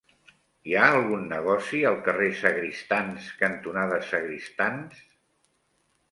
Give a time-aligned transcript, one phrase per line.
[0.69, 5.03] Hi ha algun negoci al carrer Sagristans cantonada Sagristans?